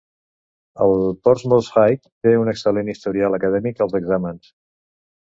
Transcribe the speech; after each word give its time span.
El 0.85 0.93
Portsmouth 1.27 1.69
High 1.81 1.99
té 2.05 2.31
un 2.45 2.49
excel·lent 2.53 2.89
historial 2.95 3.39
acadèmic 3.39 3.85
als 3.87 3.95
exàmens. 4.01 4.49